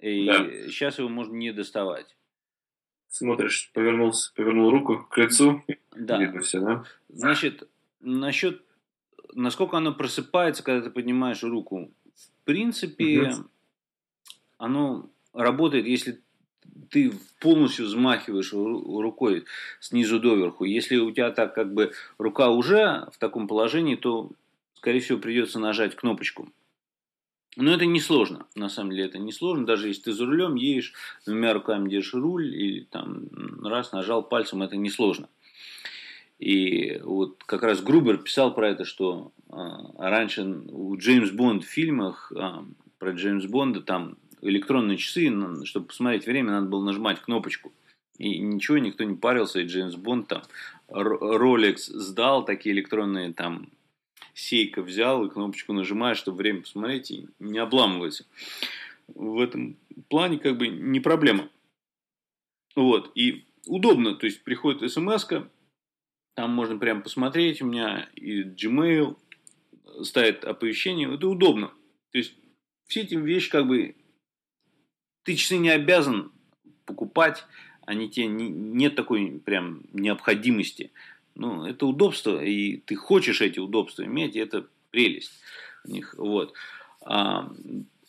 [0.00, 0.48] и да.
[0.68, 2.16] сейчас его можно не доставать
[3.14, 5.62] смотришь, повернулся, повернул руку к лицу,
[5.94, 6.18] да.
[6.18, 6.84] видно все, да?
[7.08, 7.68] Значит,
[8.00, 8.62] насчет,
[9.34, 11.92] насколько оно просыпается, когда ты поднимаешь руку.
[12.16, 13.44] В принципе, угу.
[14.58, 16.20] оно работает, если
[16.90, 19.44] ты полностью взмахиваешь рукой
[19.78, 20.64] снизу доверху.
[20.64, 24.32] Если у тебя так как бы рука уже в таком положении, то,
[24.74, 26.48] скорее всего, придется нажать кнопочку.
[27.56, 30.56] Но это не сложно, на самом деле это не сложно, даже если ты за рулем
[30.56, 30.92] едешь,
[31.24, 33.28] двумя руками держишь руль и там
[33.62, 35.28] раз нажал пальцем, это не сложно.
[36.38, 41.68] И вот как раз Грубер писал про это, что а, раньше у Джеймс Бонд в
[41.68, 42.64] фильмах а,
[42.98, 45.32] про Джеймс Бонда там электронные часы,
[45.64, 47.72] чтобы посмотреть время, надо было нажимать кнопочку.
[48.18, 50.42] И ничего, никто не парился, и Джеймс Бонд там
[50.88, 53.68] Rolex сдал, такие электронные там
[54.34, 58.26] сейка взял и кнопочку нажимаешь, чтобы время посмотреть и не обламывается.
[59.08, 59.76] В этом
[60.08, 61.48] плане как бы не проблема.
[62.74, 63.12] Вот.
[63.14, 64.14] И удобно.
[64.14, 65.26] То есть приходит смс
[66.34, 67.62] там можно прям посмотреть.
[67.62, 69.16] У меня и Gmail
[70.02, 71.14] ставит оповещение.
[71.14, 71.68] Это удобно.
[72.10, 72.34] То есть
[72.86, 73.94] все эти вещи как бы
[75.22, 76.32] ты часы не обязан
[76.84, 77.44] покупать,
[77.86, 80.90] они тебе не, нет такой прям необходимости.
[81.34, 85.32] Ну, это удобство, и ты хочешь эти удобства иметь, и это прелесть
[85.84, 86.14] у них.
[86.16, 86.54] Вот.
[87.02, 87.50] А,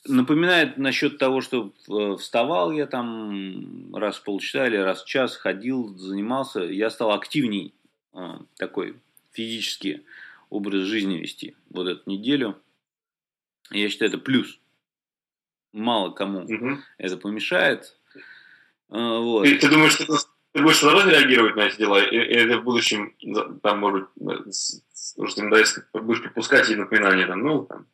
[0.08, 1.74] напоминает насчет того, что
[2.18, 7.74] вставал я там раз в полчаса или раз в час, ходил, занимался, я стал активней
[8.14, 8.96] а, такой
[9.32, 10.06] физически
[10.50, 12.58] образ жизни вести вот эту неделю.
[13.72, 14.60] Я считаю, это плюс.
[15.74, 16.78] Мало кому угу.
[16.98, 17.98] это помешает.
[18.90, 19.46] А, вот.
[19.46, 20.18] Ты, ты думаешь, что
[20.56, 23.14] ты будешь сразу реагировать на эти дела, или в будущем,
[23.62, 24.38] там, может быть,
[25.18, 27.88] может, надоест, будешь пропускать и напоминания, там, ну, там,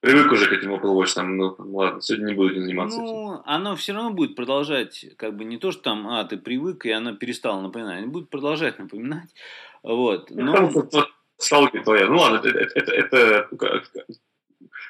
[0.00, 2.98] привык уже к этим Apple Watch, там, ну, ладно, сегодня не буду этим заниматься.
[2.98, 3.42] Ну, этим.
[3.46, 6.90] оно все равно будет продолжать, как бы не то, что там, а, ты привык, и
[6.90, 9.34] оно перестало напоминать, оно будет продолжать напоминать,
[9.82, 10.28] вот.
[10.28, 10.70] Ну, но...
[10.92, 11.04] Ну,
[11.38, 12.06] Сталки твоя.
[12.08, 14.06] Ну ладно, это, это, это, это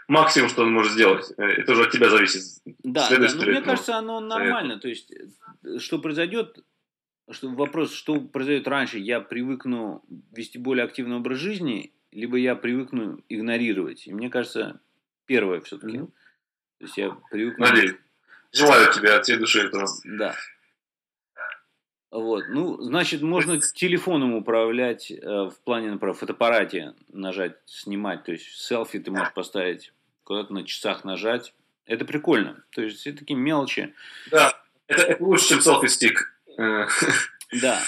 [0.08, 1.30] максимум, что он может сделать.
[1.36, 2.42] Это уже от тебя зависит.
[2.82, 4.80] Да, да но мне кажется, оно нормально.
[4.80, 5.12] То есть,
[5.78, 6.58] что произойдет,
[7.30, 13.22] что вопрос, что произойдет раньше, я привыкну вести более активный образ жизни, либо я привыкну
[13.28, 14.06] игнорировать.
[14.06, 14.80] И мне кажется,
[15.26, 15.98] первое все-таки.
[15.98, 16.12] Mm-hmm.
[16.78, 17.66] То есть я привыкну...
[17.66, 17.96] Надеюсь.
[18.52, 19.86] Желаю тебе от всей души этого.
[20.04, 20.34] Да.
[22.10, 28.46] Вот, ну, значит, можно телефоном управлять э, в плане, например, фотоаппарате нажать, снимать, то есть
[28.46, 29.92] селфи ты можешь поставить,
[30.24, 31.52] куда-то на часах нажать.
[31.84, 32.64] Это прикольно.
[32.70, 33.94] То есть все такие мелочи.
[34.30, 36.37] Да, это, это лучше, чем селфи-стик.
[37.62, 37.82] Да.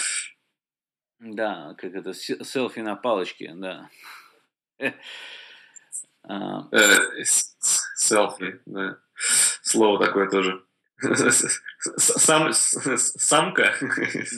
[1.19, 3.89] Да, как это, селфи на палочке, да.
[6.23, 6.67] А.
[6.71, 8.99] Э, селфи, да.
[9.63, 10.63] Слово такое тоже.
[11.97, 13.73] Сам, самка.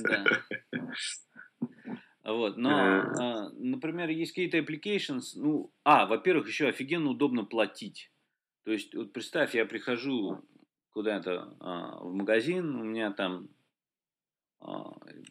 [0.02, 0.24] Да.
[2.24, 3.16] Вот, но, э.
[3.20, 8.10] а, например, есть какие-то applications, ну, а, во-первых, еще офигенно удобно платить.
[8.64, 10.42] То есть, вот представь, я прихожу
[10.92, 13.50] куда-то а, в магазин, у меня там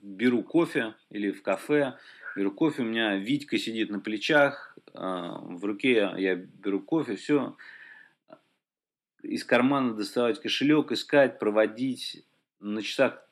[0.02, 1.98] беру кофе или в кафе,
[2.36, 7.56] беру кофе, у меня Витька сидит на плечах, а, в руке я беру кофе, все.
[9.22, 12.24] Из кармана доставать кошелек, искать, проводить.
[12.58, 13.26] На часах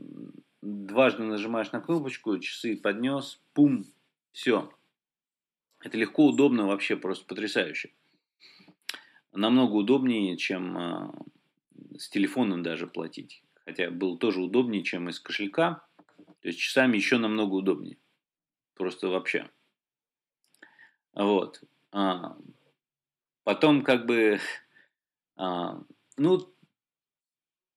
[0.62, 3.84] дважды нажимаешь на кнопочку, часы поднес, пум,
[4.32, 4.72] все.
[5.82, 7.90] Это легко, удобно, вообще просто потрясающе.
[9.32, 11.12] Намного удобнее, чем э,
[11.98, 13.42] с телефоном даже платить.
[13.64, 15.84] Хотя было тоже удобнее, чем из кошелька.
[16.40, 17.98] То есть часами еще намного удобнее.
[18.74, 19.48] Просто вообще.
[21.12, 21.62] Вот.
[21.92, 22.36] А,
[23.44, 24.38] потом как бы...
[25.42, 25.82] А,
[26.18, 26.54] ну,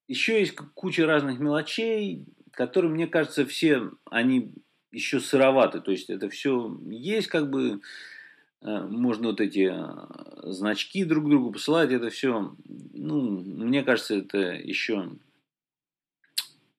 [0.10, 4.54] еще есть куча разных мелочей, которые, мне кажется, все они
[4.92, 5.82] еще сыроваты.
[5.82, 7.82] То есть это все есть как бы
[8.62, 14.38] э, можно вот эти э, значки друг другу посылать, это все, ну, мне кажется, это
[14.38, 15.12] еще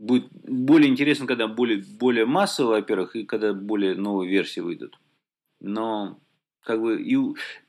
[0.04, 4.98] будет более интересно, когда более, более массово, во-первых, и когда более новые версии выйдут.
[5.60, 6.20] Но
[6.62, 7.16] как бы и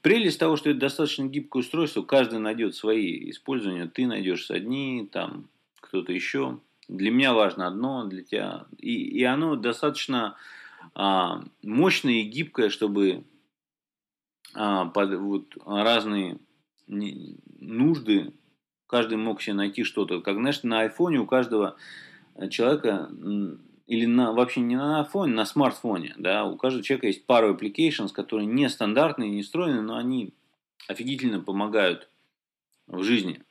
[0.02, 5.50] прелесть того, что это достаточно гибкое устройство, каждый найдет свои использования, ты найдешь одни, там
[5.80, 6.60] кто-то еще.
[6.88, 8.66] Для меня важно одно, для тебя.
[8.78, 10.36] И, и оно достаточно
[10.94, 13.24] а, мощное и гибкое, чтобы
[14.54, 16.38] а, под вот, разные
[16.88, 18.34] нужды
[18.88, 20.22] каждый мог себе найти что-то.
[20.22, 21.76] Как, знаешь, на айфоне у каждого
[22.50, 23.10] человека
[23.88, 28.12] или на, вообще не на айфоне, на смартфоне, да, у каждого человека есть пару applications,
[28.12, 30.34] которые не стандартные, не стройные, но они
[30.88, 32.10] офигительно помогают
[32.88, 33.44] в жизни.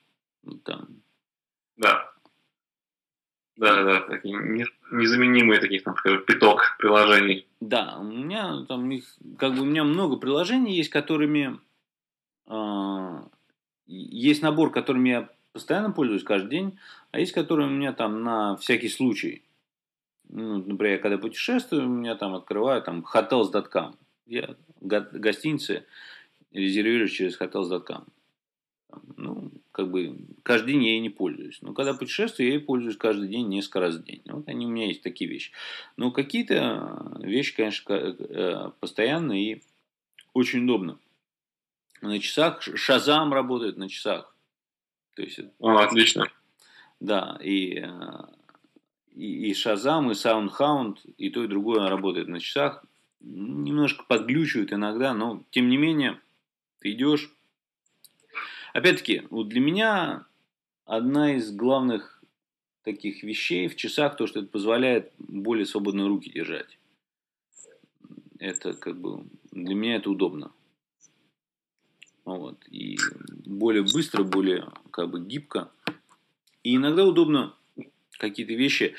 [0.64, 1.02] Там.
[1.76, 2.12] Да.
[3.56, 4.34] Да, да, такие
[4.90, 7.46] незаменимые таких, там, скажем, пяток приложений.
[7.60, 11.60] Да, у меня там их, как бы у меня много приложений есть, которыми
[12.48, 13.22] э,
[13.86, 16.78] есть набор, которыми я постоянно пользуюсь каждый день,
[17.12, 19.44] а есть которые у меня там на всякий случай.
[20.28, 23.96] Ну, например, когда путешествую, у меня там открываю там hotels.com.
[24.26, 25.86] Я гостиницы
[26.52, 28.04] резервирую через hotels.com.
[29.16, 31.60] Ну, как бы каждый день я ей не пользуюсь.
[31.62, 34.22] Но когда путешествую, я ей пользуюсь каждый день, несколько раз в день.
[34.26, 35.52] Вот они у меня есть такие вещи.
[35.96, 39.62] Но какие-то вещи, конечно, э, постоянно и
[40.32, 40.98] очень удобно.
[42.02, 44.33] На часах Шазам работает на часах.
[45.14, 46.26] То есть, О, отлично.
[47.00, 47.88] Да, и, э,
[49.12, 52.84] и, и Шазам, и Soundhound, и то, и другое работает на часах.
[53.20, 56.20] Немножко подглючивают иногда, но тем не менее,
[56.80, 57.30] ты идешь.
[58.72, 60.26] Опять-таки, вот для меня
[60.84, 62.22] одна из главных
[62.82, 66.78] таких вещей в часах, то, что это позволяет более свободно руки держать.
[68.38, 70.52] Это как бы для меня это удобно.
[72.24, 72.58] Вот.
[72.70, 72.98] И
[73.46, 75.72] более быстро, более как бы гибко.
[76.62, 77.52] И иногда удобно
[78.12, 78.94] какие-то вещи,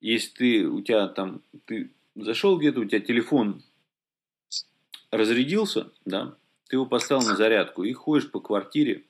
[0.00, 3.62] если ты, у тебя там, ты зашел где-то, у тебя телефон
[5.12, 9.04] разрядился, да, ты его поставил на зарядку и ходишь по квартире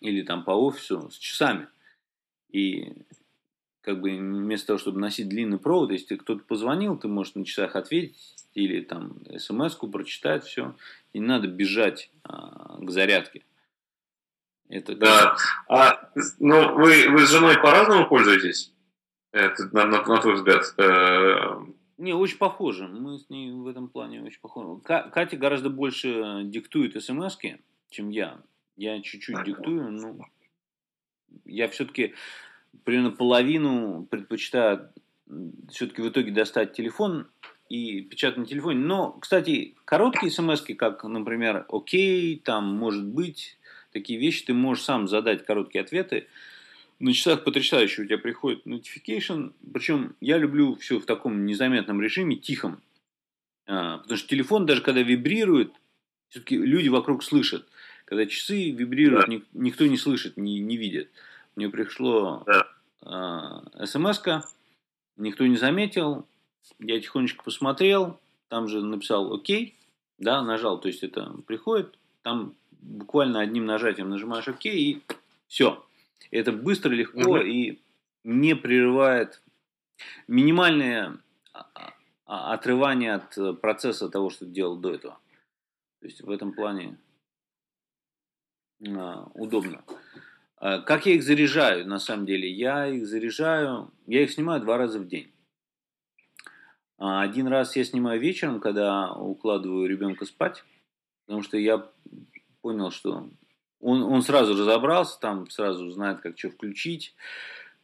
[0.00, 1.68] или там по офису с часами.
[2.50, 2.92] И
[3.82, 7.76] как бы вместо того, чтобы носить длинный провод, если кто-то позвонил, ты можешь на часах
[7.76, 10.74] ответить или там смс-ку прочитать, все.
[11.12, 13.44] И не надо бежать а, к зарядке.
[14.68, 15.36] Это да.
[15.68, 18.72] А, ну, вы, вы с женой по-разному пользуетесь?
[19.32, 20.62] Это, на, на, на твой взгляд?
[20.78, 21.60] Э,
[21.98, 22.88] не, очень похоже.
[22.88, 24.80] Мы с ней в этом плане очень похожи.
[24.82, 27.38] Катя гораздо больше диктует смс
[27.90, 28.40] чем я.
[28.76, 30.18] Я чуть-чуть диктую, но
[31.44, 32.14] я все-таки
[32.84, 34.90] примерно половину предпочитаю
[35.70, 37.28] все-таки в итоге достать телефон
[37.68, 38.80] и печатать на телефоне.
[38.80, 43.58] Но, кстати, короткие смс как, например, окей, там, может быть,
[43.96, 46.26] такие вещи, ты можешь сам задать короткие ответы.
[46.98, 49.52] На часах потрясающе у тебя приходит notification.
[49.72, 52.82] Причем я люблю все в таком незаметном режиме, тихом.
[53.66, 55.72] А, потому что телефон, даже когда вибрирует,
[56.28, 57.66] все-таки люди вокруг слышат.
[58.04, 59.40] Когда часы вибрируют, да.
[59.52, 61.10] никто не слышит, не, не видит.
[61.56, 63.62] Мне пришло да.
[63.76, 64.20] э, смс
[65.16, 66.26] никто не заметил,
[66.78, 69.74] я тихонечко посмотрел, там же написал «Окей»,
[70.18, 72.54] да, нажал, то есть это приходит, там
[72.86, 75.02] буквально одним нажатием нажимаешь «Окей» и
[75.46, 75.84] все.
[76.30, 77.38] Это быстро, легко угу.
[77.38, 77.78] и
[78.24, 79.42] не прерывает
[80.26, 81.18] минимальное
[81.52, 85.18] а, а, отрывание от процесса того, что ты делал до этого.
[86.00, 86.98] То есть в этом плане
[88.86, 89.84] а, удобно.
[90.56, 92.50] А, как я их заряжаю, на самом деле?
[92.50, 95.32] Я их заряжаю, я их снимаю два раза в день.
[96.98, 100.64] А, один раз я снимаю вечером, когда укладываю ребенка спать,
[101.26, 101.86] потому что я
[102.66, 103.30] понял, что
[103.80, 107.14] он, он сразу разобрался, там сразу знает, как что включить.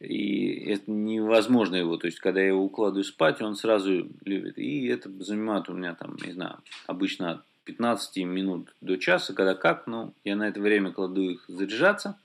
[0.01, 4.57] И это невозможно его, то есть, когда я его укладываю спать, он сразу любит.
[4.57, 9.55] И это занимает у меня там, не знаю, обычно от 15 минут до часа, когда
[9.55, 12.19] как, но я на это время кладу их заряжаться.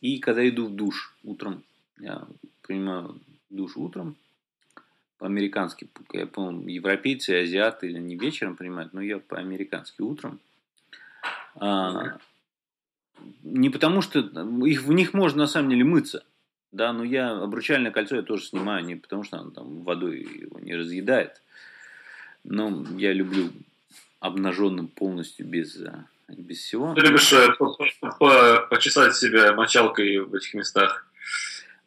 [0.00, 1.64] И когда иду в душ утром,
[1.98, 2.28] я
[2.62, 4.14] принимаю душ утром,
[5.18, 10.38] по-американски, я помню, европейцы, азиаты не вечером принимают, но я по-американски утром.
[11.56, 12.18] А,
[13.42, 14.20] не потому что
[14.64, 16.24] их, в них можно на самом деле мыться,
[16.72, 20.58] да, но я обручальное кольцо я тоже снимаю не потому, что оно там водой его
[20.60, 21.42] не разъедает.
[22.44, 23.50] Но я люблю
[24.20, 25.92] обнаженным полностью без, э,
[26.28, 26.94] без всего.
[26.94, 27.48] Ты любишь э,
[28.70, 31.06] почесать себя мочалкой в этих местах,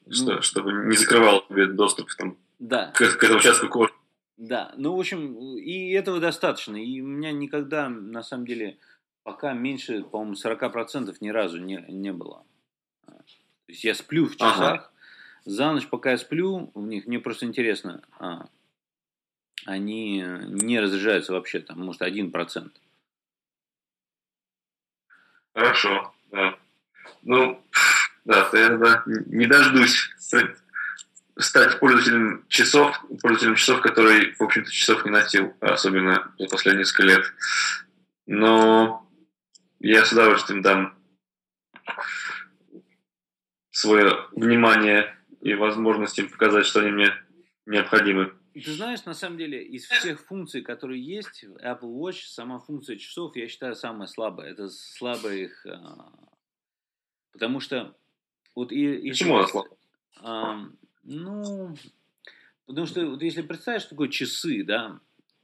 [0.05, 2.91] ну, чтобы не закрывал тебе доступ там, да.
[2.93, 3.93] к, к этому участку кожи.
[4.35, 6.75] Да, ну, в общем, и этого достаточно.
[6.75, 8.77] И у меня никогда, на самом деле,
[9.23, 12.45] пока меньше, по-моему, 40% ни разу не, не было.
[13.05, 13.15] То
[13.69, 14.91] есть я сплю в часах, ага.
[15.45, 18.47] за ночь, пока я сплю, в них, мне просто интересно, а,
[19.65, 22.73] они не разряжаются вообще, там, может, один процент.
[25.53, 26.57] Хорошо, да.
[27.21, 27.63] Ну,
[28.25, 30.09] да, я да, не дождусь
[31.37, 37.03] стать пользователем часов, пользователем часов, который, в общем-то, часов не носил, особенно за последние несколько
[37.03, 37.33] лет.
[38.25, 39.02] Но
[39.83, 40.97] я с удовольствием дам
[43.69, 47.13] свое внимание и возможность им показать, что они мне
[47.65, 48.33] необходимы.
[48.53, 52.97] Ты знаешь, на самом деле, из всех функций, которые есть в Apple Watch, сама функция
[52.97, 54.51] часов, я считаю, самая слабая.
[54.51, 55.65] Это слабая их...
[55.65, 56.13] А,
[57.33, 57.95] потому что...
[58.55, 59.77] Вот и, Почему она слабая?
[60.21, 60.65] А,
[61.01, 61.75] ну,
[62.67, 65.01] потому что вот если представить, что такое часы, да,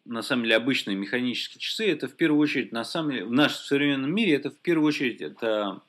[0.10, 3.64] на самом деле обычные механические часы, это в первую очередь, на самом деле, в нашем
[3.64, 5.82] современном мире, это в первую очередь, это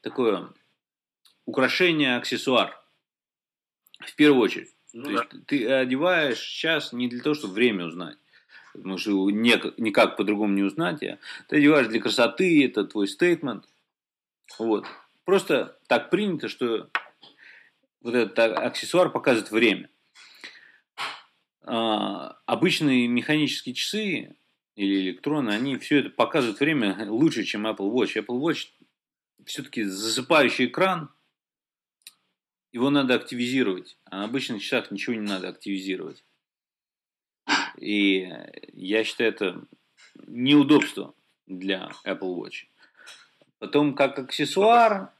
[0.00, 0.48] такое
[1.46, 2.76] украшение, аксессуар.
[4.00, 4.74] В первую очередь.
[4.92, 5.14] Ну, То да.
[5.16, 8.18] есть ты одеваешь сейчас не для того, чтобы время узнать.
[8.72, 11.02] Потому что не, никак по-другому не узнать.
[11.04, 13.64] А ты одеваешь для красоты, это твой стейтмент.
[14.58, 14.86] Вот.
[15.24, 16.90] Просто так принято, что
[18.00, 19.88] вот этот аксессуар показывает время.
[21.64, 24.36] А, обычные механические часы
[24.74, 28.16] или электроны, они все это показывают время лучше, чем Apple Watch.
[28.16, 28.68] Apple Watch
[29.44, 31.10] все-таки засыпающий экран,
[32.72, 33.98] его надо активизировать.
[34.04, 36.24] А на обычных часах ничего не надо активизировать.
[37.76, 38.28] И
[38.72, 39.64] я считаю, это
[40.26, 41.14] неудобство
[41.46, 42.66] для Apple Watch.
[43.58, 45.12] Потом, как аксессуар,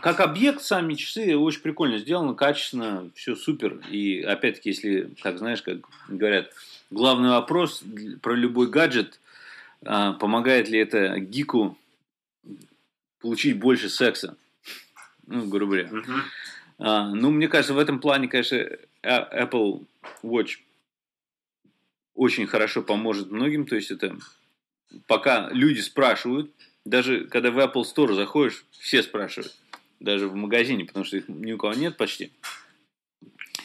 [0.00, 3.80] как объект сами часы очень прикольно сделано, качественно, все супер.
[3.90, 5.78] И опять-таки, если, как знаешь, как
[6.08, 6.52] говорят,
[6.90, 7.82] главный вопрос
[8.22, 9.20] про любой гаджет,
[9.84, 11.76] а, помогает ли это гику
[13.20, 14.36] получить больше секса,
[15.26, 15.88] ну, грубо говоря.
[15.88, 16.20] Uh-huh.
[16.78, 18.56] А, ну, мне кажется, в этом плане, конечно,
[19.02, 19.84] Apple
[20.22, 20.58] Watch
[22.14, 23.66] очень хорошо поможет многим.
[23.66, 24.16] То есть это
[25.06, 26.50] пока люди спрашивают,
[26.84, 29.54] даже когда в Apple Store заходишь, все спрашивают.
[30.02, 32.32] Даже в магазине, потому что их ни у кого нет почти.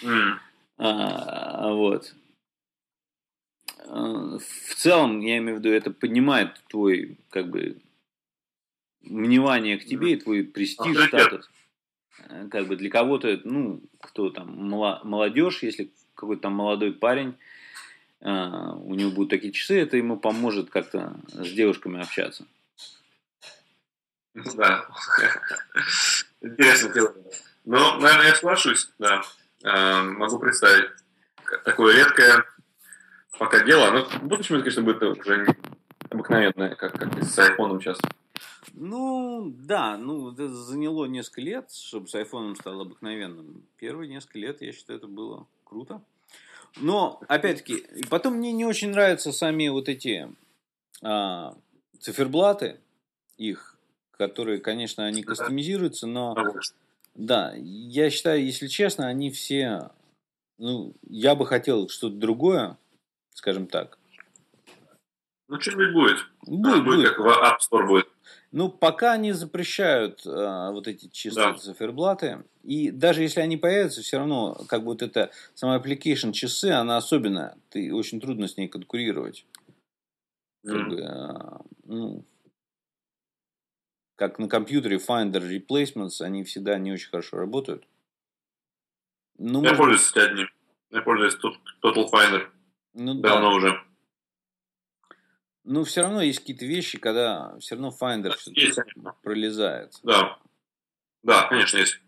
[0.03, 0.37] Mm.
[0.77, 2.13] А, вот.
[3.87, 7.77] В целом, я имею в виду, это поднимает твой, как бы,
[9.01, 11.49] внимание к тебе и твой престиж, статус.
[12.29, 17.35] Э, как бы для кого-то, ну, кто там, молодежь, если какой-то там молодой парень,
[18.19, 22.45] э, у него будут такие часы, это ему поможет как-то с девушками общаться.
[24.55, 24.87] Да.
[26.41, 27.13] Интересно дело.
[27.65, 29.21] Ну, наверное, я соглашусь, да.
[29.63, 30.89] Э, могу представить
[31.65, 32.45] такое редкое
[33.37, 33.91] пока дело.
[33.91, 35.55] Но в будущем, конечно, будет уже
[36.09, 37.99] обыкновенное, как, как и с айфоном сейчас.
[38.73, 43.63] Ну, да, ну, это заняло несколько лет, чтобы с айфоном стало обыкновенным.
[43.77, 46.01] Первые несколько лет, я считаю, это было круто.
[46.75, 50.31] Но, опять-таки, потом мне не очень нравятся сами вот эти
[51.01, 51.55] а,
[51.99, 52.79] циферблаты,
[53.37, 53.76] их,
[54.17, 56.35] которые, конечно, они кастомизируются, но,
[57.15, 59.91] да, я считаю, если честно, они все,
[60.57, 62.77] ну, я бы хотел что-то другое,
[63.33, 63.97] скажем так.
[65.47, 66.17] Ну, что-нибудь будет.
[66.45, 67.09] Будет, будет.
[67.09, 68.07] Как в App Store будет.
[68.51, 71.57] Ну, пока не запрещают а, вот эти чистые да.
[71.57, 72.43] циферблаты.
[72.63, 76.97] И даже если они появятся, все равно, как бы вот эта сама application часы, она
[76.97, 77.55] особенная.
[77.69, 79.45] Ты очень трудно с ней конкурировать.
[80.65, 80.89] Как mm.
[80.89, 82.25] бы, а, ну,
[84.17, 87.87] как на компьютере Finder Replacements, они всегда не очень хорошо работают.
[89.37, 89.77] Ну, Я может...
[89.77, 90.49] пользуюсь одним.
[90.89, 91.37] Я пользуюсь
[91.83, 92.47] Total Finder.
[92.93, 93.55] Ну, Давно да.
[93.55, 93.83] уже.
[95.63, 98.79] Ну, все равно есть какие-то вещи, когда все равно Finder есть,
[99.21, 99.93] пролезает.
[100.01, 100.39] Да.
[101.21, 101.99] Да, конечно, есть.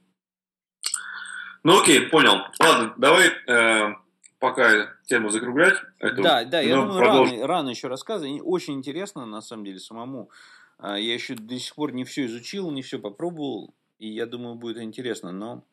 [1.61, 2.41] Ну окей, понял.
[2.59, 3.93] Ладно, давай э,
[4.39, 5.75] пока тему закруглять.
[5.99, 7.35] Эту, да, да, я думаю, продолжим.
[7.35, 8.41] рано, рано еще рассказывать.
[8.43, 10.31] Очень интересно, на самом деле, самому.
[10.79, 14.55] А, я еще до сих пор не все изучил, не все попробовал, и я думаю,
[14.55, 15.31] будет интересно.
[15.31, 15.65] Но,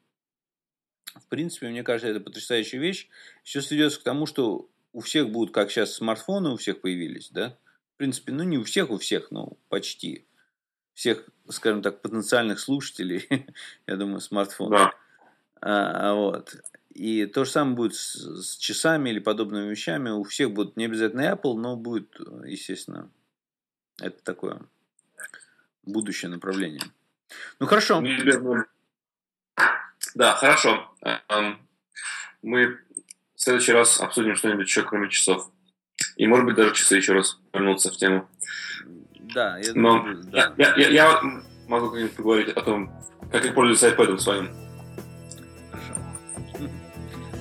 [1.14, 3.08] в принципе, мне кажется, это потрясающая вещь.
[3.44, 7.56] Все сведется к тому, что у всех будут, как сейчас смартфоны у всех появились, да?
[7.94, 10.26] В принципе, ну не у всех, у всех, но почти.
[10.92, 13.28] Всех, скажем так, потенциальных слушателей,
[13.86, 14.70] я думаю, смартфон.
[14.72, 14.94] Да.
[15.60, 16.56] А, вот.
[16.90, 20.10] И то же самое будет с, с часами или подобными вещами.
[20.10, 23.08] У всех будут не обязательно Apple, но будет, естественно,
[24.00, 24.66] это такое
[25.82, 26.82] будущее направление.
[27.60, 28.02] Ну хорошо.
[30.14, 30.94] Да, хорошо.
[32.42, 32.78] Мы
[33.34, 35.50] в следующий раз обсудим что-нибудь еще, кроме часов.
[36.16, 38.28] И, может быть, даже часы еще раз вернуться в тему.
[39.34, 40.54] Да, я Но думаю, да.
[40.56, 41.22] Я, я, я
[41.68, 42.92] могу как-нибудь поговорить о том,
[43.30, 44.50] как я пользуюсь iPad своим.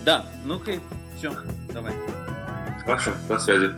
[0.03, 0.79] Да, ну окей,
[1.17, 1.33] все,
[1.73, 1.93] давай.
[2.85, 3.73] Хорошо, до связи.